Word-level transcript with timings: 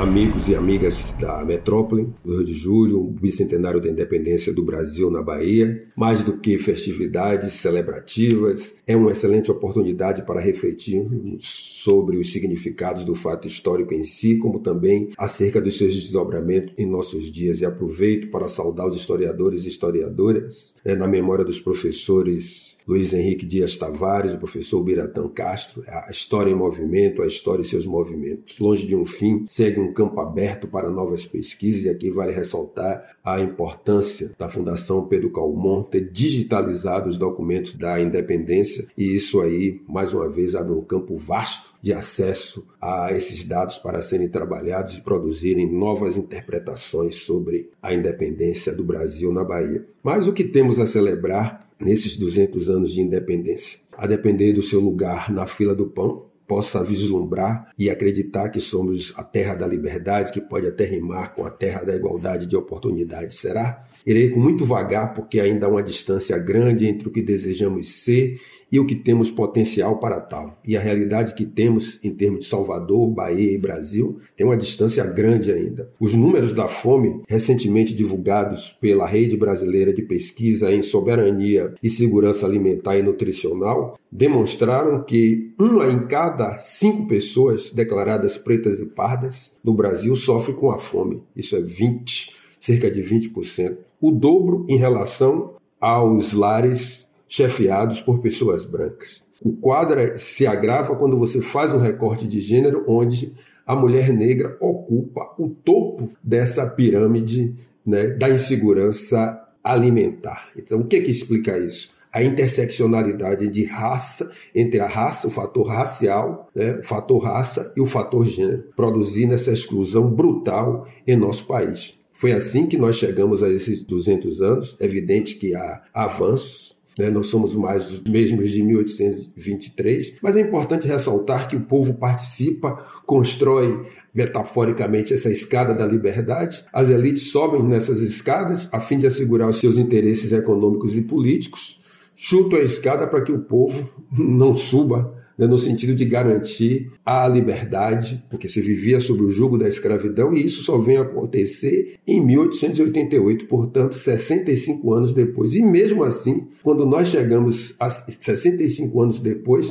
amigos 0.00 0.48
e 0.48 0.54
amigas 0.54 1.14
da 1.20 1.44
metrópole 1.44 2.08
do 2.24 2.36
Rio 2.36 2.44
de 2.44 2.54
Julho, 2.54 3.00
o 3.02 3.10
bicentenário 3.10 3.82
da 3.82 3.90
independência 3.90 4.50
do 4.50 4.64
Brasil 4.64 5.10
na 5.10 5.22
Bahia. 5.22 5.86
Mais 5.94 6.22
do 6.22 6.38
que 6.38 6.56
festividades 6.56 7.52
celebrativas, 7.52 8.76
é 8.86 8.96
uma 8.96 9.12
excelente 9.12 9.50
oportunidade 9.50 10.22
para 10.22 10.40
refletir 10.40 11.06
sobre 11.38 12.16
os 12.16 12.32
significados 12.32 13.04
do 13.04 13.14
fato 13.14 13.46
histórico 13.46 13.92
em 13.92 14.02
si, 14.02 14.38
como 14.38 14.60
também 14.60 15.10
acerca 15.18 15.60
dos 15.60 15.76
seus 15.76 15.94
desdobramentos 15.94 16.72
em 16.78 16.86
nossos 16.86 17.30
dias. 17.30 17.60
E 17.60 17.66
aproveito 17.66 18.30
para 18.30 18.48
saudar 18.48 18.88
os 18.88 18.96
historiadores 18.96 19.66
e 19.66 19.68
historiadoras, 19.68 20.76
né, 20.82 20.94
na 20.94 21.06
memória 21.06 21.44
dos 21.44 21.60
professores 21.60 22.78
Luiz 22.88 23.12
Henrique 23.12 23.46
Dias 23.46 23.76
Tavares, 23.76 24.34
o 24.34 24.38
professor 24.38 24.82
Biratã 24.82 25.28
Castro, 25.28 25.84
a 25.86 26.10
história 26.10 26.50
em 26.50 26.56
movimento, 26.56 27.22
a 27.22 27.26
história 27.26 27.62
e 27.62 27.66
seus 27.66 27.86
movimentos. 27.86 28.58
Longe 28.58 28.86
de 28.86 28.96
um 28.96 29.04
fim, 29.04 29.44
segue 29.46 29.78
um 29.78 29.89
campo 29.92 30.20
aberto 30.20 30.66
para 30.66 30.90
novas 30.90 31.26
pesquisas, 31.26 31.84
e 31.84 31.88
aqui 31.88 32.10
vale 32.10 32.32
ressaltar 32.32 33.16
a 33.24 33.40
importância 33.40 34.32
da 34.38 34.48
Fundação 34.48 35.06
Pedro 35.06 35.30
Calmon 35.30 35.82
ter 35.82 36.10
digitalizado 36.10 37.08
os 37.08 37.16
documentos 37.16 37.74
da 37.74 38.00
independência, 38.00 38.86
e 38.96 39.16
isso 39.16 39.40
aí, 39.40 39.80
mais 39.88 40.12
uma 40.12 40.28
vez, 40.28 40.54
abre 40.54 40.72
um 40.72 40.82
campo 40.82 41.16
vasto 41.16 41.70
de 41.82 41.92
acesso 41.92 42.66
a 42.80 43.12
esses 43.12 43.44
dados 43.44 43.78
para 43.78 44.02
serem 44.02 44.28
trabalhados 44.28 44.98
e 44.98 45.00
produzirem 45.00 45.70
novas 45.70 46.16
interpretações 46.16 47.16
sobre 47.16 47.70
a 47.82 47.94
independência 47.94 48.72
do 48.72 48.84
Brasil 48.84 49.32
na 49.32 49.44
Bahia. 49.44 49.86
Mas 50.02 50.28
o 50.28 50.32
que 50.32 50.44
temos 50.44 50.78
a 50.78 50.86
celebrar 50.86 51.70
nesses 51.78 52.16
200 52.16 52.68
anos 52.68 52.92
de 52.92 53.00
independência? 53.00 53.78
A 53.96 54.06
depender 54.06 54.52
do 54.52 54.62
seu 54.62 54.80
lugar 54.80 55.30
na 55.30 55.46
fila 55.46 55.74
do 55.74 55.86
pão, 55.86 56.24
possa 56.50 56.82
vislumbrar 56.82 57.70
e 57.78 57.88
acreditar 57.88 58.48
que 58.48 58.58
somos 58.58 59.14
a 59.16 59.22
terra 59.22 59.54
da 59.54 59.68
liberdade, 59.68 60.32
que 60.32 60.40
pode 60.40 60.66
até 60.66 60.84
rimar 60.84 61.32
com 61.32 61.46
a 61.46 61.50
terra 61.50 61.84
da 61.84 61.94
igualdade 61.94 62.44
de 62.44 62.56
oportunidades, 62.56 63.38
será? 63.38 63.86
Irei 64.04 64.30
com 64.30 64.40
muito 64.40 64.64
vagar, 64.64 65.14
porque 65.14 65.38
ainda 65.38 65.66
há 65.66 65.68
uma 65.68 65.80
distância 65.80 66.36
grande 66.38 66.88
entre 66.88 67.06
o 67.06 67.12
que 67.12 67.22
desejamos 67.22 68.02
ser 68.02 68.40
e 68.70 68.78
o 68.78 68.86
que 68.86 68.94
temos 68.94 69.30
potencial 69.30 69.98
para 69.98 70.20
tal. 70.20 70.58
E 70.64 70.76
a 70.76 70.80
realidade 70.80 71.34
que 71.34 71.44
temos 71.44 71.98
em 72.04 72.10
termos 72.10 72.40
de 72.40 72.46
Salvador, 72.46 73.10
Bahia 73.10 73.52
e 73.52 73.58
Brasil 73.58 74.18
tem 74.36 74.46
uma 74.46 74.56
distância 74.56 75.04
grande 75.06 75.52
ainda. 75.52 75.90
Os 75.98 76.14
números 76.14 76.52
da 76.52 76.68
fome, 76.68 77.22
recentemente 77.28 77.94
divulgados 77.94 78.76
pela 78.80 79.06
Rede 79.06 79.36
Brasileira 79.36 79.92
de 79.92 80.02
Pesquisa 80.02 80.72
em 80.72 80.82
Soberania 80.82 81.74
e 81.82 81.90
Segurança 81.90 82.46
Alimentar 82.46 82.98
e 82.98 83.02
Nutricional, 83.02 83.98
demonstraram 84.10 85.02
que 85.02 85.52
uma 85.58 85.86
em 85.86 86.06
cada 86.06 86.58
cinco 86.58 87.06
pessoas 87.06 87.70
declaradas 87.70 88.36
pretas 88.38 88.80
e 88.80 88.86
pardas 88.86 89.58
no 89.62 89.74
Brasil 89.74 90.14
sofre 90.16 90.54
com 90.54 90.70
a 90.70 90.78
fome. 90.78 91.22
Isso 91.34 91.56
é 91.56 91.60
20, 91.60 92.34
cerca 92.60 92.90
de 92.90 93.00
20%. 93.02 93.76
O 94.00 94.10
dobro 94.10 94.64
em 94.68 94.76
relação 94.76 95.54
aos 95.80 96.32
lares 96.32 97.06
chefiados 97.30 98.00
por 98.00 98.18
pessoas 98.18 98.66
brancas. 98.66 99.24
O 99.40 99.52
quadro 99.52 100.18
se 100.18 100.46
agrava 100.46 100.96
quando 100.96 101.16
você 101.16 101.40
faz 101.40 101.72
um 101.72 101.78
recorte 101.78 102.26
de 102.26 102.40
gênero 102.40 102.84
onde 102.88 103.32
a 103.64 103.76
mulher 103.76 104.12
negra 104.12 104.56
ocupa 104.60 105.32
o 105.38 105.48
topo 105.48 106.10
dessa 106.22 106.66
pirâmide 106.66 107.54
né, 107.86 108.08
da 108.08 108.28
insegurança 108.28 109.40
alimentar. 109.62 110.48
Então, 110.56 110.80
o 110.80 110.86
que, 110.86 111.00
que 111.00 111.10
explica 111.10 111.56
isso? 111.56 111.92
A 112.12 112.20
interseccionalidade 112.20 113.46
de 113.46 113.64
raça, 113.64 114.32
entre 114.52 114.80
a 114.80 114.88
raça, 114.88 115.28
o 115.28 115.30
fator 115.30 115.68
racial, 115.68 116.50
né, 116.52 116.80
o 116.80 116.84
fator 116.84 117.22
raça 117.22 117.72
e 117.76 117.80
o 117.80 117.86
fator 117.86 118.26
gênero, 118.26 118.64
produzindo 118.74 119.34
essa 119.34 119.52
exclusão 119.52 120.10
brutal 120.10 120.88
em 121.06 121.14
nosso 121.14 121.46
país. 121.46 122.00
Foi 122.10 122.32
assim 122.32 122.66
que 122.66 122.76
nós 122.76 122.96
chegamos 122.96 123.40
a 123.40 123.48
esses 123.48 123.82
200 123.82 124.42
anos. 124.42 124.76
É 124.80 124.84
evidente 124.84 125.36
que 125.36 125.54
há 125.54 125.82
avanços, 125.94 126.79
né? 126.98 127.10
Nós 127.10 127.26
somos 127.26 127.54
mais 127.54 127.90
os 127.90 128.02
mesmos 128.02 128.50
de 128.50 128.62
1823, 128.62 130.18
mas 130.22 130.36
é 130.36 130.40
importante 130.40 130.86
ressaltar 130.86 131.48
que 131.48 131.56
o 131.56 131.62
povo 131.62 131.94
participa, 131.94 132.84
constrói 133.06 133.86
metaforicamente 134.14 135.14
essa 135.14 135.30
escada 135.30 135.74
da 135.74 135.86
liberdade. 135.86 136.64
As 136.72 136.90
elites 136.90 137.30
sobem 137.30 137.62
nessas 137.62 138.00
escadas 138.00 138.68
a 138.72 138.80
fim 138.80 138.98
de 138.98 139.06
assegurar 139.06 139.48
os 139.48 139.58
seus 139.58 139.76
interesses 139.78 140.32
econômicos 140.32 140.96
e 140.96 141.02
políticos. 141.02 141.80
Chutam 142.14 142.58
a 142.58 142.62
escada 142.62 143.06
para 143.06 143.22
que 143.22 143.32
o 143.32 143.40
povo 143.40 143.88
não 144.12 144.54
suba 144.54 145.19
né, 145.40 145.46
no 145.46 145.56
sentido 145.56 145.94
de 145.94 146.04
garantir 146.04 146.92
a 147.04 147.26
liberdade, 147.26 148.22
porque 148.28 148.46
se 148.46 148.60
vivia 148.60 149.00
sob 149.00 149.22
o 149.22 149.30
jugo 149.30 149.56
da 149.56 149.66
escravidão, 149.66 150.34
e 150.34 150.44
isso 150.44 150.62
só 150.62 150.76
vem 150.76 150.98
a 150.98 151.02
acontecer 151.02 151.98
em 152.06 152.20
1888, 152.20 153.46
portanto, 153.46 153.94
65 153.94 154.92
anos 154.92 155.14
depois. 155.14 155.54
E 155.54 155.62
mesmo 155.62 156.04
assim, 156.04 156.46
quando 156.62 156.84
nós 156.84 157.08
chegamos 157.08 157.74
a 157.80 157.88
65 157.88 159.00
anos 159.00 159.18
depois, 159.18 159.70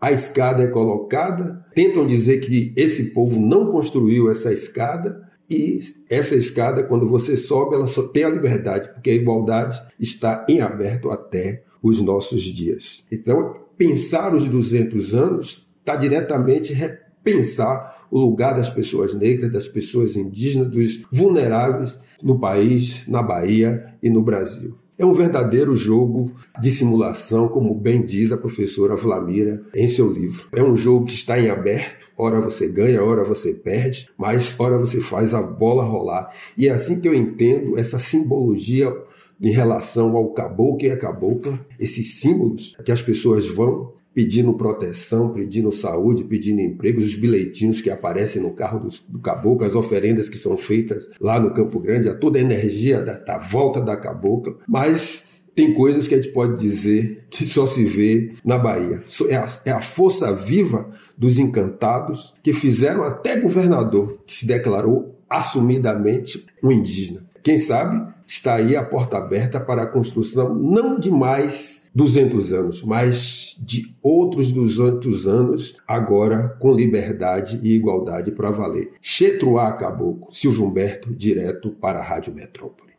a 0.00 0.10
escada 0.10 0.62
é 0.62 0.68
colocada, 0.68 1.62
tentam 1.74 2.06
dizer 2.06 2.40
que 2.40 2.72
esse 2.74 3.10
povo 3.10 3.38
não 3.38 3.70
construiu 3.70 4.30
essa 4.30 4.50
escada, 4.50 5.30
e 5.50 5.80
essa 6.08 6.34
escada, 6.34 6.82
quando 6.82 7.06
você 7.06 7.36
sobe, 7.36 7.74
ela 7.74 7.86
só 7.86 8.04
tem 8.04 8.24
a 8.24 8.30
liberdade, 8.30 8.88
porque 8.94 9.10
a 9.10 9.14
igualdade 9.14 9.78
está 10.00 10.46
em 10.48 10.62
aberto 10.62 11.10
até 11.10 11.64
os 11.82 12.00
nossos 12.00 12.42
dias. 12.42 13.04
Então, 13.10 13.56
pensar 13.76 14.34
os 14.34 14.48
200 14.48 15.14
anos 15.14 15.68
está 15.80 15.96
diretamente 15.96 16.72
repensar 16.72 18.06
o 18.10 18.20
lugar 18.20 18.54
das 18.54 18.70
pessoas 18.70 19.14
negras, 19.14 19.52
das 19.52 19.66
pessoas 19.66 20.16
indígenas, 20.16 20.68
dos 20.68 21.02
vulneráveis 21.10 21.98
no 22.22 22.38
país, 22.38 23.06
na 23.08 23.22
Bahia 23.22 23.96
e 24.02 24.08
no 24.08 24.22
Brasil. 24.22 24.78
É 24.98 25.04
um 25.04 25.12
verdadeiro 25.12 25.74
jogo 25.74 26.30
de 26.60 26.70
simulação, 26.70 27.48
como 27.48 27.74
bem 27.74 28.04
diz 28.04 28.30
a 28.30 28.36
professora 28.36 28.94
Vlamira 28.94 29.62
em 29.74 29.88
seu 29.88 30.08
livro. 30.08 30.46
É 30.54 30.62
um 30.62 30.76
jogo 30.76 31.06
que 31.06 31.14
está 31.14 31.40
em 31.40 31.48
aberto, 31.48 32.06
ora 32.16 32.40
você 32.40 32.68
ganha, 32.68 33.02
ora 33.02 33.24
você 33.24 33.52
perde, 33.52 34.08
mas 34.16 34.54
ora 34.60 34.78
você 34.78 35.00
faz 35.00 35.34
a 35.34 35.42
bola 35.42 35.82
rolar. 35.82 36.32
E 36.56 36.68
é 36.68 36.70
assim 36.70 37.00
que 37.00 37.08
eu 37.08 37.14
entendo 37.14 37.76
essa 37.76 37.98
simbologia 37.98 38.94
em 39.42 39.50
relação 39.50 40.16
ao 40.16 40.32
caboclo 40.32 40.86
e 40.86 40.90
a 40.90 40.96
cabocla, 40.96 41.58
esses 41.78 42.20
símbolos 42.20 42.76
que 42.84 42.92
as 42.92 43.02
pessoas 43.02 43.48
vão 43.48 43.92
pedindo 44.14 44.52
proteção, 44.54 45.32
pedindo 45.32 45.72
saúde, 45.72 46.24
pedindo 46.24 46.60
emprego, 46.60 47.00
os 47.00 47.14
bilhetinhos 47.14 47.80
que 47.80 47.90
aparecem 47.90 48.42
no 48.42 48.52
carro 48.52 48.80
do, 48.80 48.88
do 49.08 49.18
caboclo, 49.18 49.66
as 49.66 49.74
oferendas 49.74 50.28
que 50.28 50.36
são 50.36 50.56
feitas 50.56 51.10
lá 51.20 51.40
no 51.40 51.52
Campo 51.52 51.80
Grande, 51.80 52.08
a 52.08 52.14
toda 52.14 52.38
a 52.38 52.42
energia 52.42 53.00
da, 53.00 53.14
da 53.14 53.38
volta 53.38 53.80
da 53.80 53.96
cabocla, 53.96 54.58
mas 54.68 55.32
tem 55.54 55.74
coisas 55.74 56.08
que 56.08 56.14
a 56.14 56.20
gente 56.20 56.32
pode 56.32 56.58
dizer 56.58 57.26
que 57.28 57.46
só 57.46 57.66
se 57.66 57.84
vê 57.84 58.32
na 58.44 58.58
Bahia. 58.58 59.02
É 59.28 59.36
a, 59.36 59.48
é 59.66 59.70
a, 59.70 59.80
força 59.80 60.32
viva 60.32 60.90
dos 61.16 61.38
encantados 61.38 62.34
que 62.42 62.52
fizeram 62.52 63.04
até 63.04 63.38
governador 63.38 64.18
que 64.26 64.34
se 64.34 64.46
declarou 64.46 65.18
assumidamente 65.28 66.46
um 66.62 66.70
indígena. 66.70 67.24
Quem 67.42 67.58
sabe 67.58 68.12
está 68.26 68.54
aí 68.54 68.76
a 68.76 68.84
porta 68.84 69.18
aberta 69.18 69.58
para 69.58 69.82
a 69.82 69.86
construção 69.86 70.54
não 70.54 70.98
de 70.98 71.10
mais 71.10 71.90
200 71.94 72.52
anos, 72.52 72.82
mas 72.82 73.56
de 73.60 73.94
outros 74.02 74.50
200 74.52 75.26
anos, 75.28 75.76
agora 75.86 76.56
com 76.58 76.72
liberdade 76.72 77.60
e 77.62 77.74
igualdade 77.74 78.30
para 78.30 78.50
valer. 78.50 78.92
Chetruá 79.00 79.72
Caboclo, 79.72 80.32
Silvio 80.32 80.64
Humberto, 80.64 81.12
direto 81.14 81.70
para 81.70 81.98
a 81.98 82.02
Rádio 82.02 82.34
Metrópole. 82.34 82.90